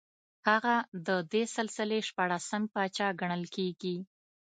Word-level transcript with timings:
هغه 0.49 0.75
د 1.07 1.09
دې 1.31 1.43
سلسلې 1.55 1.99
شپاړسم 2.07 2.63
پاچا 2.73 3.07
ګڼل 3.21 3.43
کېږي 3.55 3.95